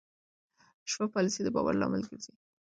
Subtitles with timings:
[0.89, 2.33] شفاف پالیسي د باور لامل ګرځي.